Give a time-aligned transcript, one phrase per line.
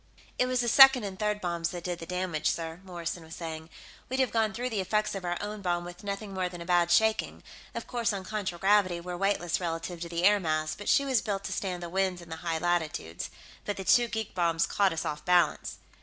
[0.39, 3.69] "It was the second and third bombs that did the damage, sir," Morrison was saying.
[4.09, 6.65] "We'd have gone through the effects of our own bomb with nothing more than a
[6.65, 7.43] bad shaking
[7.75, 11.43] of course, on contragravity, we're weightless relative to the air mass, but she was built
[11.43, 13.29] to stand the winds in the high latitudes.
[13.63, 15.77] But the two geek bombs caught us off balance...."